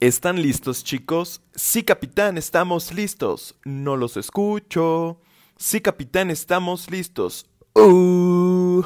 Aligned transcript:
¿Están 0.00 0.40
listos, 0.40 0.84
chicos? 0.84 1.42
Sí, 1.56 1.82
capitán, 1.82 2.38
estamos 2.38 2.94
listos. 2.94 3.56
No 3.64 3.96
los 3.96 4.16
escucho. 4.16 5.20
Sí, 5.56 5.80
capitán, 5.80 6.30
estamos 6.30 6.88
listos. 6.88 7.50
Uh. 7.74 8.84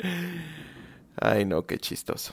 Ay, 1.20 1.44
no, 1.44 1.66
qué 1.66 1.76
chistoso. 1.76 2.32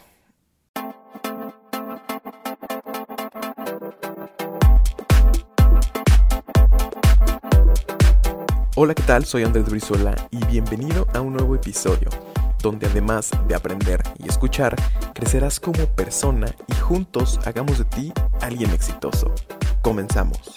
Hola, 8.78 8.96
¿qué 8.96 9.04
tal? 9.04 9.26
Soy 9.26 9.44
Andrés 9.44 9.66
Brizuela 9.66 10.16
y 10.32 10.46
bienvenido 10.46 11.10
a 11.14 11.20
un 11.20 11.34
nuevo 11.34 11.56
episodio 11.56 12.10
donde 12.62 12.88
además 12.88 13.32
de 13.48 13.56
aprender 13.56 14.04
y 14.20 14.28
escuchar, 14.28 14.76
crecerás 15.14 15.60
como 15.60 15.86
persona 15.88 16.48
y 16.68 16.76
juntos 16.76 17.40
hagamos 17.46 17.80
de 17.80 17.86
ti 17.86 18.14
alguien 18.42 18.72
exitoso. 18.72 19.34
Comenzamos. 19.82 20.56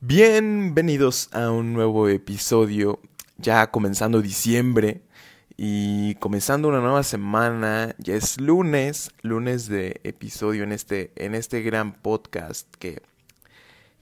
Bienvenidos 0.00 1.28
a 1.32 1.50
un 1.50 1.72
nuevo 1.72 2.08
episodio, 2.08 3.00
ya 3.38 3.70
comenzando 3.70 4.20
diciembre. 4.20 5.02
Y 5.56 6.14
comenzando 6.16 6.68
una 6.68 6.80
nueva 6.80 7.02
semana, 7.02 7.94
ya 7.98 8.14
es 8.14 8.40
lunes, 8.40 9.10
lunes 9.22 9.68
de 9.68 10.00
episodio 10.04 10.64
en 10.64 10.72
este, 10.72 11.12
en 11.16 11.34
este 11.34 11.62
gran 11.62 11.92
podcast 11.92 12.66
que, 12.78 13.02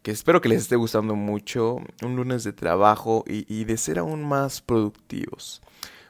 que 0.03 0.13
espero 0.13 0.41
que 0.41 0.49
les 0.49 0.63
esté 0.63 0.77
gustando 0.77 1.17
mucho, 1.17 1.79
un 2.03 2.17
lunes 2.17 2.45
de 2.45 2.53
trabajo 2.53 3.25
y, 3.27 3.65
de 3.65 3.77
ser 3.77 3.99
aún 3.99 4.23
más 4.23 4.61
productivos. 4.61 5.61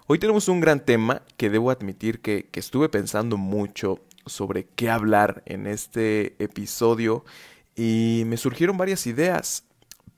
Hoy 0.06 0.18
tenemos 0.18 0.48
un 0.48 0.60
gran 0.60 0.84
tema 0.84 1.22
que 1.36 1.50
debo 1.50 1.70
admitir 1.70 2.20
que, 2.20 2.48
que 2.50 2.60
estuve 2.60 2.88
pensando 2.88 3.36
mucho 3.36 4.00
sobre 4.26 4.66
qué 4.66 4.90
hablar 4.90 5.42
en 5.46 5.66
este 5.66 6.34
episodio 6.42 7.24
y 7.74 8.24
me 8.26 8.36
surgieron 8.36 8.76
varias 8.76 9.06
ideas, 9.06 9.64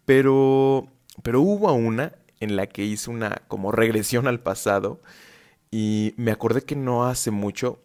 pero, 0.05 0.89
pero 1.23 1.41
hubo 1.41 1.73
una 1.73 2.13
en 2.43 2.57
la 2.57 2.67
que 2.67 2.85
hice 2.85 3.11
una 3.11 3.43
como 3.49 3.71
regresión 3.71 4.27
al 4.27 4.41
pasado 4.41 5.01
y 5.71 6.15
me 6.17 6.33
acordé 6.33 6.63
que 6.63 6.77
no 6.77 7.07
hace 7.07 7.31
mucho 7.31 7.81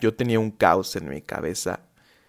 yo 0.00 0.14
tenía 0.14 0.38
un 0.38 0.50
caos 0.50 0.96
en 0.96 1.08
mi 1.08 1.22
cabeza 1.22 1.80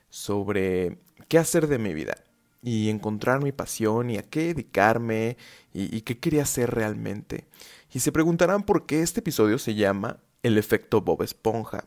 sobre 0.10 1.00
qué 1.28 1.38
hacer 1.38 1.68
de 1.68 1.80
mi 1.80 1.94
vida 1.94 2.16
y 2.62 2.90
encontrar 2.90 3.42
mi 3.42 3.52
pasión 3.52 4.10
y 4.10 4.18
a 4.18 4.24
qué 4.24 4.54
dedicarme 4.54 5.38
y, 5.74 6.02
qué 6.02 6.20
quería 6.20 6.44
hacer 6.44 6.72
realmente. 6.72 7.46
Y 7.92 8.00
se 8.00 8.12
preguntarán 8.12 8.64
por 8.64 8.86
qué 8.86 9.02
este 9.02 9.22
episodio 9.22 9.58
se 9.58 9.74
llama 9.74 10.18
El 10.44 10.58
efecto 10.58 11.02
Bob 11.02 11.24
Esponja. 11.24 11.86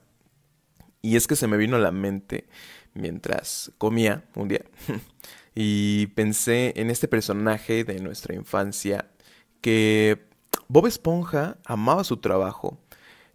Y 1.03 1.17
es 1.17 1.27
que 1.27 1.37
se 1.37 1.47
me 1.47 1.57
vino 1.57 1.77
a 1.77 1.81
la 1.81 1.93
mente 1.93 2.49
mientras 2.95 3.73
comía 3.79 4.25
un 4.35 4.49
día 4.49 4.65
y 5.55 6.07
pensé 6.09 6.73
en 6.77 6.91
este 6.91 7.09
personaje 7.09 7.85
de 7.85 8.01
nuestra 8.01 8.35
infancia 8.35 9.11
que 9.65 10.29
Bob 10.69 10.87
Esponja 10.87 11.57
amaba 11.65 12.05
su 12.05 12.19
trabajo. 12.19 12.77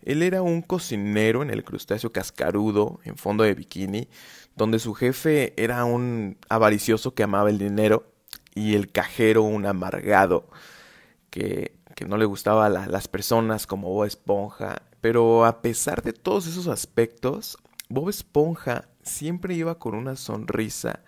Él 0.04 0.22
era 0.22 0.44
un 0.44 0.62
cocinero 0.62 1.42
en 1.42 1.50
el 1.50 1.64
crustáceo 1.64 2.12
cascarudo, 2.12 3.00
en 3.04 3.18
fondo 3.18 3.44
de 3.44 3.56
bikini, 3.56 4.10
donde 4.56 4.78
su 4.78 4.94
jefe 4.94 5.56
era 5.58 5.84
un 5.86 6.38
avaricioso 6.48 7.16
que 7.16 7.24
amaba 7.24 7.50
el 7.50 7.58
dinero 7.58 8.14
y 8.54 8.76
el 8.76 8.92
cajero 8.92 9.42
un 9.42 9.66
amargado 9.66 10.48
que, 11.32 11.80
que 11.96 12.06
no 12.06 12.16
le 12.16 12.26
gustaba 12.26 12.68
a 12.68 12.70
las 12.70 13.08
personas 13.08 13.66
como 13.66 13.90
Bob 13.90 14.06
Esponja. 14.06 14.84
Pero 15.02 15.46
a 15.46 15.64
pesar 15.64 16.04
de 16.04 16.14
todos 16.14 16.46
esos 16.46 16.68
aspectos, 16.68 17.58
Bob 17.90 18.08
Esponja 18.08 18.88
siempre 19.02 19.56
iba 19.56 19.80
con 19.80 19.96
una 19.96 20.16
sonrisa 20.16 21.02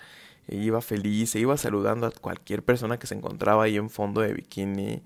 iba 0.56 0.82
feliz, 0.82 1.36
e 1.36 1.40
iba 1.40 1.58
saludando 1.58 2.08
a 2.08 2.12
cualquier 2.12 2.64
persona 2.64 3.00
que 3.00 3.08
se 3.08 3.16
encontraba 3.16 3.64
ahí 3.64 3.78
en 3.78 3.90
fondo 3.90 4.22
de 4.22 4.34
bikini 4.34 5.02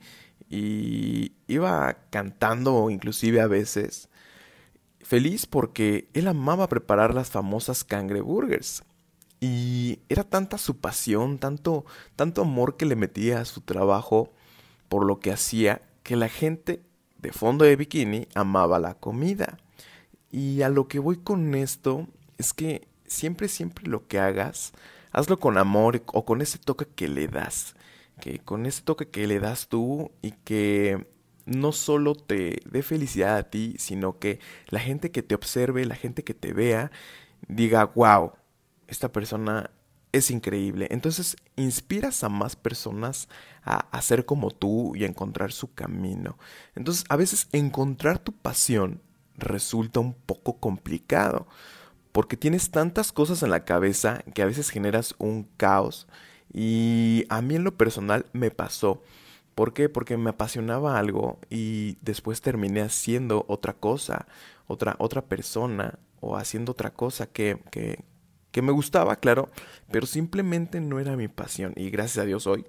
y 0.49 1.33
iba 1.47 1.97
cantando 2.09 2.89
inclusive 2.89 3.41
a 3.41 3.47
veces. 3.47 4.09
Feliz 5.01 5.45
porque 5.45 6.09
él 6.13 6.27
amaba 6.27 6.67
preparar 6.67 7.13
las 7.13 7.29
famosas 7.29 7.83
cangreburgers. 7.83 8.83
Y 9.39 9.99
era 10.09 10.23
tanta 10.23 10.57
su 10.57 10.77
pasión, 10.77 11.37
tanto, 11.37 11.85
tanto 12.15 12.41
amor 12.41 12.77
que 12.77 12.85
le 12.85 12.95
metía 12.95 13.41
a 13.41 13.45
su 13.45 13.61
trabajo 13.61 14.33
por 14.89 15.05
lo 15.05 15.19
que 15.19 15.31
hacía, 15.31 15.81
que 16.03 16.15
la 16.15 16.29
gente 16.29 16.81
de 17.19 17.31
fondo 17.31 17.65
de 17.65 17.75
bikini 17.75 18.27
amaba 18.33 18.79
la 18.79 18.95
comida. 18.95 19.59
Y 20.31 20.61
a 20.63 20.69
lo 20.69 20.87
que 20.87 20.99
voy 20.99 21.17
con 21.17 21.53
esto 21.53 22.07
es 22.37 22.53
que 22.53 22.87
siempre, 23.05 23.47
siempre 23.47 23.87
lo 23.87 24.07
que 24.07 24.19
hagas, 24.19 24.73
hazlo 25.15 25.39
con 25.39 25.57
amor 25.57 26.03
o 26.07 26.25
con 26.25 26.41
ese 26.41 26.57
toque 26.57 26.85
que 26.85 27.07
le 27.07 27.27
das. 27.27 27.75
Que 28.19 28.39
con 28.39 28.65
ese 28.65 28.81
toque 28.81 29.09
que 29.09 29.27
le 29.27 29.39
das 29.39 29.67
tú 29.67 30.11
y 30.21 30.31
que 30.31 31.07
no 31.45 31.71
solo 31.71 32.15
te 32.15 32.59
dé 32.69 32.83
felicidad 32.83 33.37
a 33.37 33.49
ti, 33.49 33.75
sino 33.77 34.19
que 34.19 34.39
la 34.67 34.79
gente 34.79 35.11
que 35.11 35.23
te 35.23 35.35
observe, 35.35 35.85
la 35.85 35.95
gente 35.95 36.23
que 36.23 36.33
te 36.33 36.53
vea, 36.53 36.91
diga, 37.47 37.85
wow, 37.95 38.33
esta 38.87 39.11
persona 39.11 39.71
es 40.11 40.31
increíble. 40.31 40.87
Entonces 40.91 41.37
inspiras 41.55 42.23
a 42.23 42.29
más 42.29 42.55
personas 42.55 43.29
a, 43.63 43.77
hacer 43.91 44.19
ser 44.19 44.25
como 44.25 44.51
tú 44.51 44.95
y 44.95 45.03
a 45.03 45.07
encontrar 45.07 45.51
su 45.51 45.73
camino. 45.73 46.37
Entonces 46.75 47.05
a 47.09 47.15
veces 47.15 47.47
encontrar 47.53 48.19
tu 48.19 48.33
pasión 48.33 49.01
resulta 49.37 49.99
un 49.99 50.13
poco 50.13 50.59
complicado 50.59 51.47
porque 52.15 52.37
tienes 52.37 52.71
tantas 52.71 53.11
cosas 53.11 53.43
en 53.43 53.49
la 53.49 53.65
cabeza 53.65 54.23
que 54.33 54.41
a 54.41 54.45
veces 54.45 54.69
generas 54.69 55.15
un 55.17 55.49
caos. 55.57 56.07
Y 56.53 57.25
a 57.27 57.41
mí 57.41 57.55
en 57.55 57.65
lo 57.65 57.75
personal 57.75 58.25
me 58.31 58.51
pasó. 58.51 59.03
¿Por 59.53 59.73
qué? 59.73 59.89
Porque 59.89 60.15
me 60.15 60.29
apasionaba 60.29 60.97
algo 60.97 61.41
y 61.49 61.97
después 61.99 62.39
terminé 62.39 62.79
haciendo 62.79 63.43
otra 63.49 63.73
cosa, 63.73 64.27
otra, 64.65 64.95
otra 64.99 65.25
persona 65.25 65.99
o 66.21 66.37
haciendo 66.37 66.71
otra 66.71 66.93
cosa 66.93 67.27
que, 67.27 67.59
que, 67.69 68.05
que 68.51 68.61
me 68.61 68.71
gustaba, 68.71 69.17
claro, 69.17 69.49
pero 69.91 70.05
simplemente 70.05 70.79
no 70.79 71.01
era 71.01 71.17
mi 71.17 71.27
pasión. 71.27 71.73
Y 71.75 71.89
gracias 71.89 72.23
a 72.23 72.25
Dios 72.25 72.47
hoy 72.47 72.65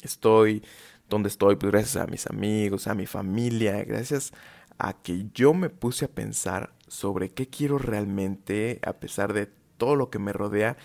estoy 0.00 0.62
donde 1.10 1.28
estoy, 1.28 1.56
pues 1.56 1.70
gracias 1.70 2.02
a 2.02 2.06
mis 2.06 2.26
amigos, 2.28 2.86
a 2.86 2.94
mi 2.94 3.04
familia, 3.04 3.84
gracias 3.84 4.32
a 4.78 4.94
que 4.94 5.26
yo 5.34 5.52
me 5.52 5.68
puse 5.68 6.06
a 6.06 6.08
pensar 6.08 6.72
sobre 6.88 7.30
qué 7.30 7.48
quiero 7.48 7.78
realmente, 7.78 8.80
a 8.82 8.94
pesar 8.94 9.32
de 9.32 9.46
todo 9.76 9.96
lo 9.96 10.10
que 10.10 10.18
me 10.18 10.32
rodea, 10.32 10.76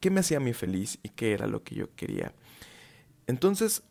qué 0.00 0.10
me 0.10 0.20
hacía 0.20 0.38
a 0.38 0.40
mí 0.40 0.52
feliz 0.52 0.98
y 1.02 1.10
qué 1.10 1.32
era 1.32 1.46
lo 1.46 1.62
que 1.62 1.74
yo 1.74 1.94
quería. 1.94 2.34
Entonces, 3.26 3.82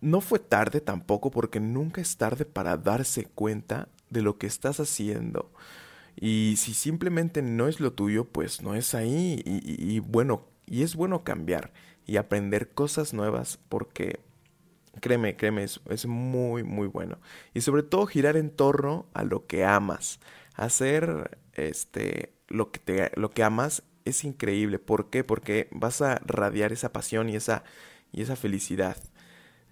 no 0.00 0.20
fue 0.20 0.38
tarde 0.38 0.80
tampoco 0.80 1.30
porque 1.30 1.60
nunca 1.60 2.00
es 2.00 2.16
tarde 2.16 2.44
para 2.44 2.76
darse 2.76 3.24
cuenta 3.24 3.88
de 4.10 4.22
lo 4.22 4.38
que 4.38 4.46
estás 4.46 4.80
haciendo. 4.80 5.50
Y 6.18 6.54
si 6.56 6.72
simplemente 6.72 7.42
no 7.42 7.68
es 7.68 7.80
lo 7.80 7.92
tuyo, 7.92 8.24
pues 8.24 8.62
no 8.62 8.74
es 8.74 8.94
ahí. 8.94 9.42
Y, 9.44 9.98
bueno, 10.00 10.46
y 10.66 10.82
es 10.82 10.96
bueno 10.96 11.24
cambiar 11.24 11.72
y 12.06 12.16
aprender 12.16 12.70
cosas 12.70 13.12
nuevas 13.12 13.58
porque 13.68 14.20
Créeme, 15.00 15.36
créeme, 15.36 15.62
es, 15.62 16.06
muy, 16.06 16.62
muy 16.62 16.86
bueno. 16.86 17.18
Y 17.52 17.60
sobre 17.60 17.82
todo 17.82 18.06
girar 18.06 18.38
en 18.38 18.48
torno 18.48 19.04
a 19.12 19.24
lo 19.24 19.46
que 19.46 19.62
amas. 19.62 20.20
Hacer 20.56 21.38
este, 21.52 22.34
lo, 22.48 22.70
que 22.70 22.80
te, 22.80 23.12
lo 23.14 23.30
que 23.30 23.42
amas 23.42 23.82
es 24.04 24.24
increíble. 24.24 24.78
¿Por 24.78 25.10
qué? 25.10 25.24
Porque 25.24 25.68
vas 25.70 26.00
a 26.02 26.20
radiar 26.24 26.72
esa 26.72 26.92
pasión 26.92 27.28
y 27.28 27.36
esa, 27.36 27.64
y 28.12 28.22
esa 28.22 28.36
felicidad. 28.36 28.96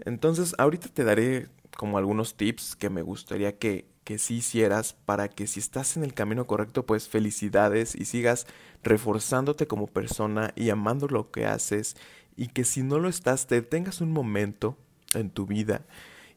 Entonces, 0.04 0.54
ahorita 0.58 0.88
te 0.88 1.04
daré 1.04 1.48
como 1.76 1.98
algunos 1.98 2.36
tips 2.36 2.76
que 2.76 2.90
me 2.90 3.02
gustaría 3.02 3.58
que, 3.58 3.86
que 4.04 4.18
sí 4.18 4.36
hicieras 4.36 4.92
para 4.92 5.28
que 5.28 5.46
si 5.46 5.60
estás 5.60 5.96
en 5.96 6.04
el 6.04 6.14
camino 6.14 6.46
correcto, 6.46 6.84
pues 6.86 7.08
felicidades 7.08 7.94
y 7.94 8.04
sigas 8.04 8.46
reforzándote 8.82 9.66
como 9.66 9.86
persona 9.86 10.52
y 10.56 10.70
amando 10.70 11.08
lo 11.08 11.30
que 11.30 11.46
haces 11.46 11.96
y 12.36 12.48
que 12.48 12.64
si 12.64 12.82
no 12.82 12.98
lo 12.98 13.08
estás, 13.08 13.46
te 13.46 13.62
tengas 13.62 14.00
un 14.00 14.12
momento 14.12 14.76
en 15.14 15.30
tu 15.30 15.46
vida 15.46 15.86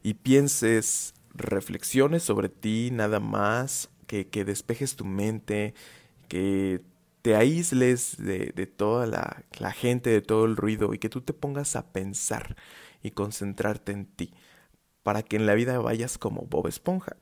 y 0.02 0.14
pienses, 0.14 1.14
reflexiones 1.34 2.22
sobre 2.22 2.48
ti 2.48 2.90
nada 2.92 3.20
más, 3.20 3.90
que, 4.08 4.44
despejes 4.44 4.96
tu 4.96 5.04
mente, 5.04 5.74
que 6.28 6.80
te 7.22 7.36
aísles 7.36 8.16
de, 8.18 8.66
toda 8.66 9.06
la, 9.06 9.72
gente, 9.72 10.10
de 10.10 10.22
todo 10.22 10.46
el 10.46 10.56
ruido 10.56 10.94
y 10.94 10.98
que 10.98 11.08
tú 11.08 11.20
te 11.20 11.32
pongas 11.32 11.76
a 11.76 11.92
pensar 11.92 12.56
y 13.02 13.12
concentrarte 13.12 13.92
en 13.92 14.06
ti 14.06 14.34
para 15.04 15.22
que 15.22 15.36
en 15.36 15.46
la 15.46 15.54
vida 15.54 15.78
vayas 15.78 16.18
como 16.18 16.42
Bob 16.42 16.66
Esponja. 16.66 17.16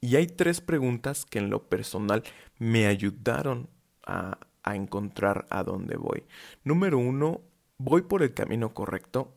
Y 0.00 0.16
hay 0.16 0.26
tres 0.26 0.60
preguntas 0.60 1.24
que 1.24 1.38
en 1.38 1.50
lo 1.50 1.68
personal 1.68 2.22
me 2.58 2.86
ayudaron 2.86 3.68
a, 4.06 4.38
a 4.62 4.76
encontrar 4.76 5.46
a 5.50 5.62
dónde 5.62 5.96
voy. 5.96 6.24
Número 6.64 6.98
uno, 6.98 7.42
¿voy 7.78 8.02
por 8.02 8.22
el 8.22 8.34
camino 8.34 8.74
correcto? 8.74 9.36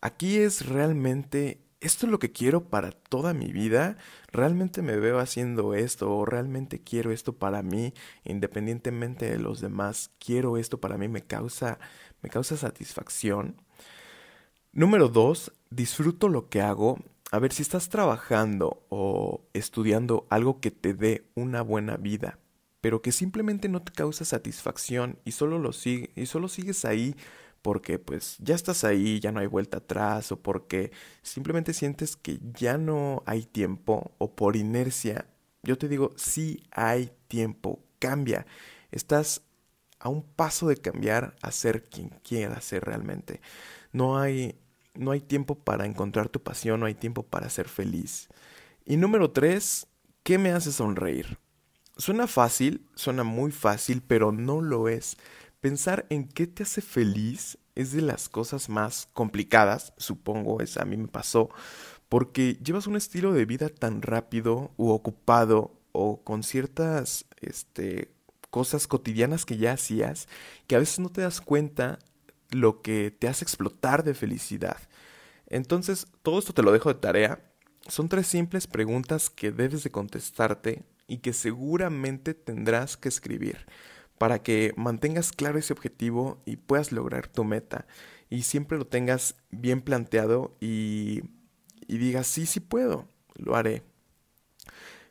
Aquí 0.00 0.38
es 0.38 0.66
realmente, 0.66 1.60
¿esto 1.80 2.06
es 2.06 2.12
lo 2.12 2.18
que 2.18 2.32
quiero 2.32 2.68
para 2.68 2.92
toda 2.92 3.34
mi 3.34 3.52
vida? 3.52 3.96
¿Realmente 4.32 4.82
me 4.82 4.96
veo 4.96 5.18
haciendo 5.18 5.74
esto 5.74 6.14
o 6.14 6.24
realmente 6.24 6.82
quiero 6.82 7.10
esto 7.10 7.34
para 7.34 7.62
mí 7.62 7.94
independientemente 8.24 9.30
de 9.30 9.38
los 9.38 9.60
demás? 9.60 10.10
¿Quiero 10.18 10.56
esto 10.56 10.78
para 10.78 10.98
mí? 10.98 11.08
¿Me 11.08 11.22
causa, 11.22 11.78
me 12.22 12.30
causa 12.30 12.56
satisfacción? 12.56 13.56
Número 14.72 15.08
dos, 15.08 15.52
disfruto 15.70 16.28
lo 16.28 16.48
que 16.48 16.60
hago. 16.60 16.98
A 17.32 17.38
ver, 17.38 17.52
si 17.52 17.62
estás 17.62 17.88
trabajando 17.88 18.84
o 18.88 19.42
estudiando 19.52 20.26
algo 20.30 20.60
que 20.60 20.70
te 20.70 20.94
dé 20.94 21.24
una 21.34 21.62
buena 21.62 21.96
vida, 21.96 22.38
pero 22.80 23.02
que 23.02 23.12
simplemente 23.12 23.68
no 23.68 23.82
te 23.82 23.92
causa 23.92 24.24
satisfacción 24.24 25.18
y 25.24 25.32
solo 25.32 25.58
lo 25.58 25.70
y 25.84 26.26
solo 26.26 26.48
sigues 26.48 26.84
ahí 26.84 27.16
porque 27.62 27.98
pues 27.98 28.36
ya 28.38 28.54
estás 28.54 28.84
ahí, 28.84 29.20
ya 29.20 29.32
no 29.32 29.40
hay 29.40 29.46
vuelta 29.46 29.78
atrás 29.78 30.32
o 30.32 30.40
porque 30.40 30.92
simplemente 31.22 31.74
sientes 31.74 32.16
que 32.16 32.38
ya 32.54 32.78
no 32.78 33.22
hay 33.26 33.44
tiempo 33.44 34.12
o 34.18 34.34
por 34.34 34.56
inercia, 34.56 35.26
yo 35.62 35.76
te 35.78 35.88
digo, 35.88 36.12
sí 36.16 36.62
hay 36.70 37.12
tiempo, 37.28 37.84
cambia. 37.98 38.46
Estás 38.90 39.42
a 39.98 40.08
un 40.08 40.22
paso 40.22 40.68
de 40.68 40.76
cambiar 40.76 41.36
a 41.42 41.52
ser 41.52 41.88
quien 41.88 42.08
quieras 42.22 42.64
ser 42.64 42.84
realmente. 42.84 43.40
No 43.92 44.18
hay 44.18 44.58
no 44.94 45.12
hay 45.12 45.20
tiempo 45.20 45.54
para 45.54 45.86
encontrar 45.86 46.28
tu 46.28 46.42
pasión, 46.42 46.80
no 46.80 46.86
hay 46.86 46.94
tiempo 46.94 47.22
para 47.22 47.48
ser 47.48 47.68
feliz. 47.68 48.28
Y 48.84 48.96
número 48.96 49.30
tres, 49.30 49.86
¿qué 50.22 50.38
me 50.38 50.50
hace 50.50 50.72
sonreír? 50.72 51.38
Suena 51.96 52.26
fácil, 52.26 52.86
suena 52.94 53.24
muy 53.24 53.52
fácil, 53.52 54.02
pero 54.06 54.32
no 54.32 54.60
lo 54.60 54.88
es. 54.88 55.16
Pensar 55.60 56.06
en 56.08 56.26
qué 56.26 56.46
te 56.46 56.62
hace 56.62 56.80
feliz 56.80 57.58
es 57.74 57.92
de 57.92 58.00
las 58.00 58.30
cosas 58.30 58.70
más 58.70 59.08
complicadas, 59.12 59.92
supongo, 59.98 60.62
es 60.62 60.78
a 60.78 60.86
mí 60.86 60.96
me 60.96 61.08
pasó, 61.08 61.50
porque 62.08 62.58
llevas 62.64 62.86
un 62.86 62.96
estilo 62.96 63.32
de 63.34 63.44
vida 63.44 63.68
tan 63.68 64.00
rápido 64.00 64.72
u 64.78 64.88
ocupado 64.88 65.78
o 65.92 66.22
con 66.24 66.42
ciertas 66.44 67.26
este, 67.42 68.10
cosas 68.48 68.86
cotidianas 68.86 69.44
que 69.44 69.58
ya 69.58 69.72
hacías 69.72 70.28
que 70.66 70.76
a 70.76 70.78
veces 70.78 70.98
no 70.98 71.10
te 71.10 71.20
das 71.20 71.42
cuenta 71.42 71.98
lo 72.50 72.80
que 72.80 73.10
te 73.10 73.28
hace 73.28 73.44
explotar 73.44 74.02
de 74.02 74.14
felicidad. 74.14 74.78
Entonces, 75.46 76.06
todo 76.22 76.38
esto 76.38 76.54
te 76.54 76.62
lo 76.62 76.72
dejo 76.72 76.88
de 76.88 77.00
tarea. 77.00 77.52
Son 77.86 78.08
tres 78.08 78.26
simples 78.26 78.66
preguntas 78.66 79.28
que 79.28 79.52
debes 79.52 79.84
de 79.84 79.90
contestarte 79.90 80.84
y 81.06 81.18
que 81.18 81.32
seguramente 81.32 82.34
tendrás 82.34 82.96
que 82.96 83.08
escribir 83.08 83.66
para 84.20 84.42
que 84.42 84.74
mantengas 84.76 85.32
claro 85.32 85.58
ese 85.58 85.72
objetivo 85.72 86.42
y 86.44 86.56
puedas 86.56 86.92
lograr 86.92 87.26
tu 87.26 87.42
meta 87.42 87.86
y 88.28 88.42
siempre 88.42 88.76
lo 88.76 88.86
tengas 88.86 89.36
bien 89.50 89.80
planteado 89.80 90.54
y, 90.60 91.22
y 91.86 91.96
digas, 91.96 92.26
sí, 92.26 92.44
sí 92.44 92.60
puedo, 92.60 93.08
lo 93.36 93.56
haré. 93.56 93.82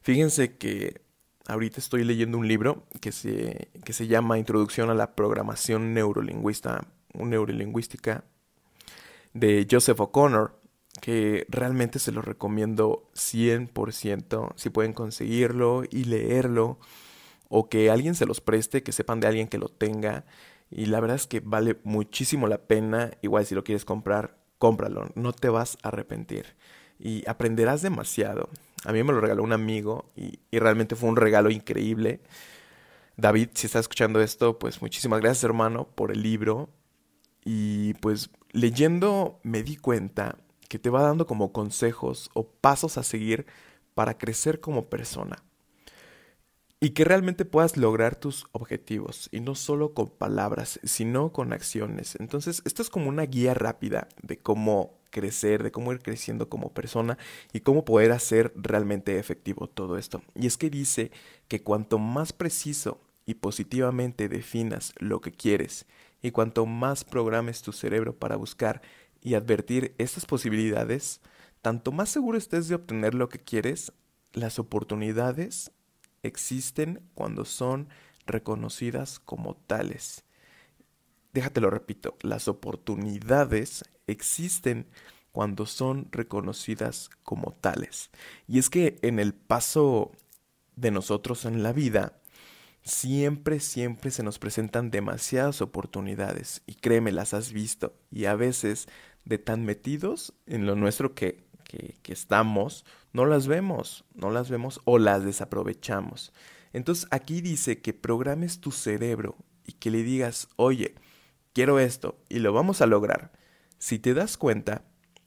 Fíjense 0.04 0.58
que 0.60 1.02
ahorita 1.48 1.80
estoy 1.80 2.04
leyendo 2.04 2.38
un 2.38 2.48
libro 2.48 2.86
que 3.02 3.12
se, 3.12 3.72
que 3.84 3.94
se 3.94 4.06
llama 4.06 4.38
Introducción 4.38 4.92
a 4.92 4.94
la 4.94 5.16
Programación 5.16 5.96
Neurolingüista 5.96 6.88
neurolingüística 7.16 8.26
de 9.34 9.66
Joseph 9.70 10.02
O'Connor, 10.02 10.62
que 11.02 11.48
realmente 11.50 11.98
se 11.98 12.12
lo 12.12 12.22
recomiendo 12.22 13.10
100%, 13.16 14.54
si 14.56 14.70
pueden 14.70 14.94
conseguirlo 14.94 15.82
y 15.90 16.04
leerlo, 16.04 16.78
o 17.50 17.68
que 17.68 17.90
alguien 17.90 18.16
se 18.16 18.26
los 18.26 18.42
preste, 18.42 18.84
que 18.84 18.92
sepan 18.92 19.20
de 19.20 19.28
alguien 19.28 19.48
que 19.48 19.58
lo 19.58 19.68
tenga. 19.68 20.26
Y 20.72 20.86
la 20.86 21.00
verdad 21.00 21.18
es 21.18 21.28
que 21.28 21.42
vale 21.42 21.78
muchísimo 21.84 22.48
la 22.48 22.60
pena, 22.60 23.12
igual 23.22 23.46
si 23.46 23.56
lo 23.56 23.64
quieres 23.64 23.86
comprar, 23.86 24.38
cómpralo, 24.60 25.10
no 25.16 25.34
te 25.34 25.50
vas 25.50 25.78
a 25.84 25.90
arrepentir. 25.90 26.56
Y 27.00 27.28
aprenderás 27.28 27.82
demasiado. 27.82 28.50
A 28.86 28.94
mí 28.94 29.04
me 29.04 29.14
lo 29.14 29.20
regaló 29.20 29.44
un 29.44 29.54
amigo 29.54 30.06
y, 30.16 30.40
y 30.52 30.60
realmente 30.60 30.96
fue 30.96 31.10
un 31.10 31.16
regalo 31.16 31.50
increíble. 31.50 32.22
David, 33.18 33.50
si 33.54 33.66
estás 33.68 33.82
escuchando 33.82 34.22
esto, 34.22 34.60
pues 34.60 34.82
muchísimas 34.82 35.20
gracias 35.20 35.44
hermano 35.44 35.88
por 35.96 36.12
el 36.12 36.22
libro. 36.22 36.70
Y 37.44 37.96
pues 37.96 38.30
leyendo 38.52 39.40
me 39.44 39.64
di 39.64 39.76
cuenta 39.76 40.38
que 40.68 40.80
te 40.80 40.90
va 40.90 41.02
dando 41.02 41.26
como 41.26 41.52
consejos 41.52 42.30
o 42.34 42.48
pasos 42.48 42.98
a 42.98 43.04
seguir 43.04 43.48
para 43.96 44.18
crecer 44.18 44.60
como 44.60 44.86
persona. 44.86 45.44
Y 46.82 46.92
que 46.92 47.04
realmente 47.04 47.44
puedas 47.44 47.76
lograr 47.76 48.16
tus 48.16 48.48
objetivos, 48.54 49.28
y 49.34 49.42
no 49.42 49.56
solo 49.56 49.94
con 49.94 50.08
palabras, 50.08 50.80
sino 50.84 51.34
con 51.34 51.52
acciones. 51.52 52.16
Entonces, 52.20 52.62
esto 52.66 52.82
es 52.82 52.90
como 52.90 53.10
una 53.10 53.24
guía 53.24 53.54
rápida 53.54 54.08
de 54.22 54.38
cómo 54.38 55.00
crecer, 55.10 55.64
de 55.64 55.72
cómo 55.72 55.92
ir 55.92 56.00
creciendo 56.00 56.50
como 56.50 56.74
persona 56.74 57.18
y 57.54 57.62
cómo 57.62 57.86
poder 57.86 58.12
hacer 58.12 58.54
realmente 58.56 59.20
efectivo 59.20 59.68
todo 59.68 59.98
esto. 59.98 60.22
Y 60.36 60.48
es 60.48 60.58
que 60.58 60.70
dice 60.70 61.12
que 61.48 61.64
cuanto 61.64 62.00
más 62.00 62.34
preciso 62.34 63.02
y 63.26 63.36
positivamente 63.36 64.30
definas 64.30 64.94
lo 64.98 65.22
que 65.22 65.32
quieres 65.32 65.86
y 66.22 66.32
cuanto 66.32 66.66
más 66.66 67.04
programes 67.04 67.62
tu 67.62 67.72
cerebro 67.72 68.16
para 68.16 68.36
buscar 68.36 68.82
y 69.22 69.36
advertir 69.36 69.94
estas 69.98 70.26
posibilidades, 70.26 71.22
tanto 71.62 71.92
más 71.92 72.10
seguro 72.10 72.38
estés 72.38 72.68
de 72.68 72.76
obtener 72.76 73.14
lo 73.14 73.30
que 73.30 73.40
quieres, 73.40 73.92
las 74.34 74.60
oportunidades 74.60 75.72
existen 76.24 77.02
cuando 77.14 77.46
son 77.46 77.90
reconocidas 78.26 79.20
como 79.20 79.56
tales. 79.56 80.24
Déjate 81.34 81.62
lo 81.62 81.70
repito, 81.70 82.18
las 82.22 82.48
oportunidades 82.48 83.84
existen 84.08 84.88
cuando 85.32 85.66
son 85.66 86.08
reconocidas 86.12 87.10
como 87.24 87.54
tales. 87.54 88.10
Y 88.48 88.60
es 88.60 88.70
que 88.70 88.98
en 89.02 89.20
el 89.20 89.34
paso 89.34 90.12
de 90.76 90.92
nosotros 90.92 91.46
en 91.46 91.64
la 91.64 91.74
vida, 91.74 92.20
Siempre, 92.82 93.60
siempre 93.60 94.10
se 94.10 94.24
nos 94.24 94.40
presentan 94.40 94.90
demasiadas 94.90 95.62
oportunidades 95.62 96.64
y 96.66 96.76
créeme, 96.76 97.12
las 97.12 97.34
has 97.34 97.52
visto 97.52 97.94
y 98.10 98.26
a 98.26 98.36
veces 98.36 98.88
de 99.26 99.38
tan 99.38 99.66
metidos 99.66 100.34
en 100.48 100.66
lo 100.66 100.76
nuestro 100.76 101.14
que, 101.14 101.44
que, 101.66 102.12
estamos, 102.12 102.86
no 103.14 103.26
las 103.26 103.48
vemos, 103.48 104.06
no 104.14 104.30
las 104.32 104.50
vemos 104.50 104.82
o 104.86 105.00
las 105.00 105.24
desaprovechamos. 105.24 106.34
Entonces 106.74 107.08
aquí 107.12 107.42
dice 107.42 107.82
que 107.82 107.94
programes 107.94 108.60
tu 108.60 108.72
cerebro 108.72 109.36
y 109.66 109.74
que 109.74 109.92
le 109.92 110.04
digas, 110.04 110.48
oye, 110.56 110.96
quiero 111.54 111.80
esto 111.80 112.18
y 112.30 112.40
lo 112.40 112.54
vamos 112.54 112.82
a 112.82 112.86
lograr. 112.86 113.32
Si 113.80 114.00
te 114.00 114.14
das 114.14 114.38
cuenta, 114.38 114.84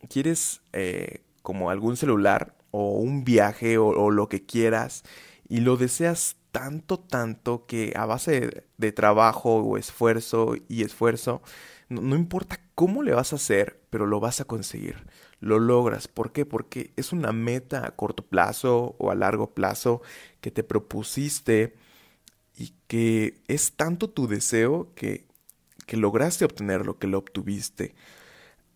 quieres 0.08 0.62
eh, 0.72 1.24
como 1.42 1.70
algún 1.70 1.96
celular 1.96 2.56
o 2.70 2.98
un 2.98 3.24
viaje 3.24 3.78
o, 3.78 3.88
o 3.88 4.10
lo 4.10 4.28
que 4.28 4.44
quieras 4.44 5.02
y 5.48 5.60
lo 5.60 5.76
deseas 5.76 6.36
tanto, 6.52 7.00
tanto 7.00 7.66
que 7.66 7.92
a 7.96 8.06
base 8.06 8.64
de, 8.76 8.92
trabajo 8.92 9.56
o 9.56 9.78
esfuerzo 9.78 10.54
y 10.68 10.82
esfuerzo, 10.82 11.42
no, 11.88 12.14
importa 12.16 12.60
cómo 12.74 13.02
le 13.02 13.14
vas 13.14 13.32
a 13.32 13.36
hacer, 13.36 13.80
pero 13.90 14.06
lo 14.06 14.20
vas 14.20 14.40
a 14.40 14.44
conseguir. 14.44 15.06
Lo 15.40 15.58
logras. 15.58 16.08
¿Por 16.08 16.32
qué? 16.32 16.46
Porque 16.46 16.92
es 16.96 17.12
una 17.12 17.32
meta 17.32 17.86
a 17.86 17.96
corto 17.96 18.24
plazo 18.24 18.94
o 18.98 19.10
a 19.10 19.14
largo 19.14 19.54
plazo 19.54 20.02
que 20.40 20.50
te 20.50 20.62
propusiste 20.62 21.74
y 22.56 22.74
que 22.86 23.42
es 23.48 23.72
tanto 23.72 24.10
tu 24.10 24.28
deseo 24.28 24.92
que, 24.94 25.26
que 25.86 25.96
lograste 25.96 26.44
obtenerlo, 26.44 26.98
que 26.98 27.08
lo 27.08 27.18
obtuviste. 27.18 27.94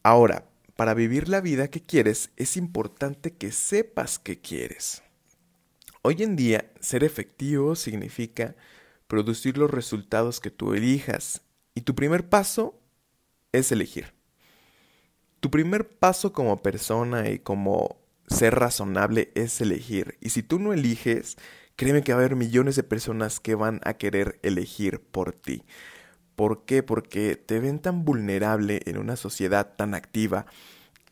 Ahora, 0.03 0.47
para 0.77 0.95
vivir 0.95 1.29
la 1.29 1.41
vida 1.41 1.69
que 1.69 1.83
quieres, 1.83 2.31
es 2.37 2.57
importante 2.57 3.33
que 3.35 3.53
sepas 3.53 4.19
que 4.19 4.41
quieres. 4.41 5.03
Hoy 6.09 6.23
en 6.23 6.37
día, 6.37 6.71
ser 6.79 7.03
efectivo 7.03 7.75
significa 7.75 8.55
producir 9.09 9.59
los 9.59 9.69
resultados 9.69 10.39
que 10.39 10.53
tú 10.53 10.73
elijas. 10.73 11.43
Y 11.75 11.81
tu 11.81 11.97
primer 11.97 12.29
paso 12.29 12.81
es 13.51 13.73
elegir. 13.73 14.15
Tu 15.41 15.51
primer 15.51 15.89
paso 15.99 16.33
como 16.33 16.63
persona 16.63 17.29
y 17.29 17.41
como 17.41 17.97
ser 18.29 18.55
razonable 18.55 19.33
es 19.35 19.61
elegir. 19.61 20.17
Y 20.21 20.31
si 20.31 20.45
tú 20.45 20.61
no 20.61 20.73
eliges, 20.73 21.39
créeme 21.75 22.05
que 22.05 22.13
va 22.13 22.21
a 22.21 22.25
haber 22.25 22.37
millones 22.37 22.77
de 22.77 22.85
personas 22.85 23.41
que 23.41 23.57
van 23.57 23.81
a 23.83 23.95
querer 23.95 24.39
elegir 24.45 25.01
por 25.01 25.33
ti. 25.33 25.65
¿Por 26.37 26.67
qué? 26.67 26.85
Porque 26.85 27.35
te 27.35 27.59
ven 27.59 27.81
tan 27.81 28.05
vulnerable 28.05 28.81
en 28.87 28.99
una 28.99 29.17
sociedad 29.17 29.75
tan 29.75 29.93
activa 29.93 30.47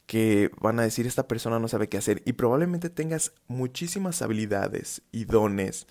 que 0.06 0.50
van 0.61 0.78
a 0.78 0.82
decir 0.82 1.06
esta 1.06 1.28
persona 1.28 1.58
no 1.58 1.68
sabe 1.68 1.88
qué 1.88 1.96
hacer 1.96 2.23
y 2.25 2.34
probablemente 2.34 2.90
tengas 2.90 3.32
muchísimas 3.49 4.20
habilidades 4.23 5.02
y 5.12 5.25
dones 5.25 5.87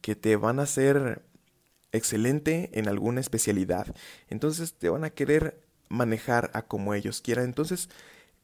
que 0.00 0.14
te 0.14 0.36
van 0.36 0.60
a 0.60 0.64
hacer 0.64 1.24
excelente 1.92 2.70
en 2.74 2.88
alguna 2.88 3.20
especialidad. 3.20 3.94
Entonces 4.28 4.74
te 4.74 4.88
van 4.88 5.04
a 5.04 5.10
querer 5.10 5.60
manejar 5.88 6.50
a 6.54 6.62
como 6.62 6.94
ellos 6.94 7.20
quieran. 7.20 7.44
Entonces, 7.44 7.88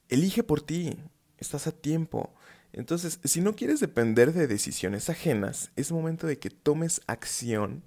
elige 0.08 0.42
por 0.42 0.60
ti. 0.60 0.96
Estás 1.38 1.66
a 1.66 1.72
tiempo. 1.72 2.34
Entonces, 2.72 3.20
si 3.24 3.40
no 3.40 3.54
quieres 3.54 3.80
depender 3.80 4.32
de 4.32 4.46
decisiones 4.46 5.10
ajenas, 5.10 5.70
es 5.76 5.92
momento 5.92 6.26
de 6.26 6.38
que 6.38 6.50
tomes 6.50 7.00
acción 7.06 7.82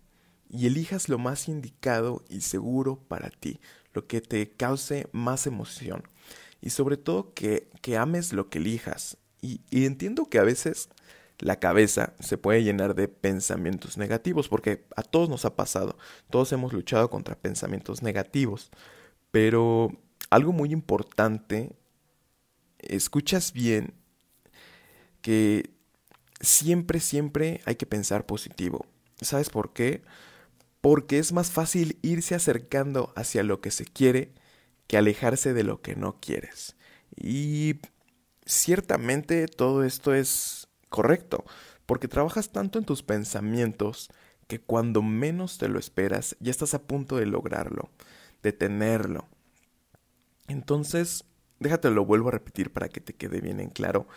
y 0.50 0.68
elijas 0.68 1.10
lo 1.10 1.18
más 1.18 1.48
indicado 1.48 2.24
y 2.30 2.42
seguro 2.42 3.00
para 3.08 3.30
ti, 3.30 3.60
lo 3.94 4.08
que 4.08 4.22
te 4.22 4.51
cause 4.51 5.08
más 5.12 5.48
emoción. 5.48 6.04
Y 6.65 6.72
sobre 6.72 6.98
todo 6.98 7.31
que, 7.34 7.69
que 7.81 7.95
ames 7.95 8.34
lo 8.34 8.50
que 8.50 8.57
elijas. 8.57 9.17
Y, 9.39 9.62
y 9.69 9.86
entiendo 9.86 10.25
que 10.25 10.39
a 10.39 10.43
veces 10.43 10.89
la 11.38 11.60
cabeza 11.60 12.15
se 12.19 12.39
puede 12.39 12.63
llenar 12.63 12.95
de 12.95 13.07
pensamientos 13.07 13.98
negativos, 13.98 14.50
porque 14.50 14.84
a 14.95 15.03
todos 15.03 15.29
nos 15.29 15.45
ha 15.45 15.55
pasado, 15.55 15.95
todos 16.31 16.51
hemos 16.53 16.74
luchado 16.74 17.12
contra 17.12 17.36
pensamientos 17.36 18.01
negativos, 18.01 18.72
pero 19.29 19.91
algo 20.31 20.53
muy 20.53 20.72
importante, 20.72 21.75
escuchas 22.79 23.53
bien 23.53 23.93
que 25.22 25.69
siempre, 26.41 27.00
siempre 27.00 27.62
hay 27.65 27.75
que 27.75 27.86
pensar 27.86 28.25
positivo. 28.25 28.88
¿Sabes 29.22 29.51
por 29.51 29.72
qué? 29.72 30.01
Porque 30.81 31.19
es 31.19 31.31
más 31.31 31.51
fácil 31.51 32.00
irse 32.01 32.34
acercando 32.34 33.13
hacia 33.15 33.43
lo 33.43 33.62
que 33.62 33.69
se 33.69 33.86
quiere 33.86 34.34
que 34.88 34.98
alejarse 34.98 35.54
de 35.54 35.63
lo 35.63 35.82
que 35.82 35.96
no 35.96 36.20
quieres. 36.20 36.75
Y 37.15 37.80
ciertamente 38.46 39.48
todo 39.48 39.84
esto 39.84 40.13
es 40.13 40.68
correcto, 40.89 41.46
porque 41.86 42.08
trabajas 42.08 42.51
tanto 42.51 42.80
en 42.80 42.86
tus 42.86 43.04
pensamientos 43.04 44.10
que 44.48 44.60
cuando 44.60 45.01
menos 45.01 45.58
te 45.58 45.68
lo 45.68 45.80
esperas 45.80 46.36
ya 46.39 46.51
estás 46.51 46.74
a 46.74 46.84
punto 46.84 47.18
de 47.18 47.25
lograrlo, 47.25 47.89
de 48.44 48.54
tenerlo. 48.54 49.27
Entonces, 50.48 51.25
déjate 51.60 51.89
lo 51.89 52.06
vuelvo 52.06 52.30
a 52.30 52.34
repetir 52.34 52.72
para 52.72 52.89
que 52.89 53.01
te 53.01 53.13
quede 53.13 53.42
bien 53.42 53.60
en 53.60 53.70
claro, 53.70 54.08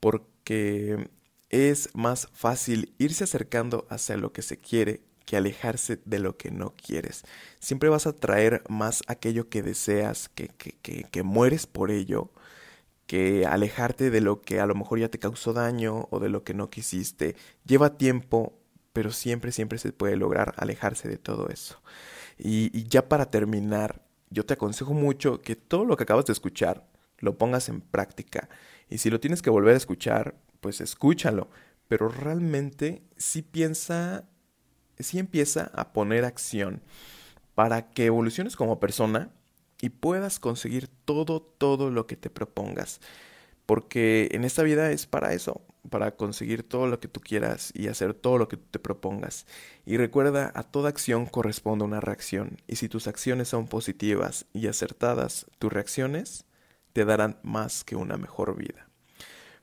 porque 0.00 1.10
es 1.50 1.94
más 1.94 2.28
fácil 2.32 2.94
irse 2.98 3.24
acercando 3.24 3.86
hacia 3.90 4.16
lo 4.16 4.32
que 4.32 4.42
se 4.42 4.58
quiere 4.58 5.02
que 5.26 5.36
alejarse 5.36 6.00
de 6.04 6.18
lo 6.18 6.38
que 6.38 6.50
no 6.50 6.72
quieres. 6.74 7.24
Siempre 7.58 7.90
vas 7.90 8.06
a 8.06 8.14
traer 8.14 8.62
más 8.68 9.02
aquello 9.06 9.50
que 9.50 9.62
deseas, 9.62 10.30
que, 10.30 10.48
que, 10.48 10.72
que, 10.80 11.04
que 11.04 11.22
mueres 11.22 11.66
por 11.66 11.90
ello, 11.90 12.30
que 13.06 13.44
alejarte 13.46 14.10
de 14.10 14.20
lo 14.20 14.40
que 14.40 14.60
a 14.60 14.66
lo 14.66 14.74
mejor 14.74 14.98
ya 14.98 15.10
te 15.10 15.18
causó 15.18 15.52
daño 15.52 16.08
o 16.10 16.20
de 16.20 16.28
lo 16.28 16.44
que 16.44 16.54
no 16.54 16.70
quisiste. 16.70 17.36
Lleva 17.64 17.98
tiempo, 17.98 18.58
pero 18.92 19.10
siempre, 19.10 19.52
siempre 19.52 19.78
se 19.78 19.92
puede 19.92 20.16
lograr 20.16 20.54
alejarse 20.56 21.08
de 21.08 21.18
todo 21.18 21.48
eso. 21.48 21.82
Y, 22.38 22.88
ya 22.88 23.08
para 23.08 23.30
terminar, 23.30 24.02
yo 24.30 24.44
te 24.44 24.54
aconsejo 24.54 24.92
mucho 24.92 25.40
que 25.40 25.56
todo 25.56 25.84
lo 25.84 25.96
que 25.96 26.04
acabas 26.04 26.26
de 26.26 26.32
escuchar 26.32 26.86
lo 27.18 27.38
pongas 27.38 27.68
en 27.68 27.80
práctica. 27.80 28.48
Y 28.88 28.98
si 28.98 29.10
lo 29.10 29.20
tienes 29.20 29.42
que 29.42 29.50
volver 29.50 29.74
a 29.74 29.78
escuchar, 29.78 30.34
pues 30.60 30.80
escúchalo. 30.80 31.48
Pero 31.88 32.08
realmente 32.08 33.02
sí 33.16 33.42
piensa, 33.42 34.28
sí 34.98 35.18
empieza 35.18 35.70
a 35.74 35.92
poner 35.92 36.24
acción 36.24 36.80
para 37.54 37.90
que 37.90 38.06
evoluciones 38.06 38.56
como 38.56 38.80
persona 38.80 39.30
y 39.80 39.90
puedas 39.90 40.38
conseguir 40.38 40.88
todo, 41.04 41.40
todo 41.40 41.90
lo 41.90 42.06
que 42.06 42.16
te 42.16 42.30
propongas. 42.30 43.00
Porque 43.66 44.28
en 44.32 44.44
esta 44.44 44.62
vida 44.62 44.92
es 44.92 45.06
para 45.06 45.32
eso, 45.32 45.60
para 45.90 46.16
conseguir 46.16 46.62
todo 46.62 46.86
lo 46.86 47.00
que 47.00 47.08
tú 47.08 47.20
quieras 47.20 47.72
y 47.74 47.88
hacer 47.88 48.14
todo 48.14 48.38
lo 48.38 48.48
que 48.48 48.56
te 48.56 48.78
propongas. 48.78 49.46
Y 49.84 49.96
recuerda, 49.96 50.52
a 50.54 50.62
toda 50.62 50.88
acción 50.88 51.26
corresponde 51.26 51.84
una 51.84 52.00
reacción. 52.00 52.58
Y 52.68 52.76
si 52.76 52.88
tus 52.88 53.06
acciones 53.06 53.48
son 53.48 53.66
positivas 53.66 54.46
y 54.52 54.68
acertadas, 54.68 55.46
tus 55.58 55.72
reacciones 55.72 56.44
te 56.92 57.04
darán 57.04 57.38
más 57.42 57.84
que 57.84 57.96
una 57.96 58.16
mejor 58.16 58.56
vida. 58.56 58.85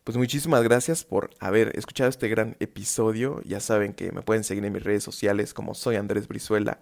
Pues 0.03 0.17
muchísimas 0.17 0.63
gracias 0.63 1.05
por 1.05 1.29
haber 1.39 1.77
escuchado 1.77 2.09
este 2.09 2.27
gran 2.27 2.57
episodio. 2.59 3.41
Ya 3.45 3.61
saben 3.61 3.93
que 3.93 4.11
me 4.11 4.21
pueden 4.21 4.43
seguir 4.43 4.65
en 4.65 4.73
mis 4.73 4.83
redes 4.83 5.03
sociales 5.03 5.53
como 5.53 5.73
soy 5.75 5.95
Andrés 5.95 6.27
Brizuela. 6.27 6.79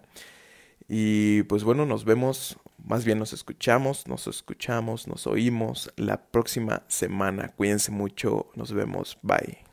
Y 0.87 1.43
pues 1.43 1.63
bueno, 1.63 1.85
nos 1.85 2.03
vemos, 2.03 2.57
más 2.83 3.05
bien 3.05 3.19
nos 3.19 3.31
escuchamos, 3.31 4.07
nos 4.07 4.25
escuchamos, 4.25 5.07
nos 5.07 5.27
oímos 5.27 5.91
la 5.97 6.17
próxima 6.17 6.83
semana. 6.87 7.49
Cuídense 7.55 7.91
mucho, 7.91 8.47
nos 8.55 8.73
vemos, 8.73 9.19
bye. 9.21 9.70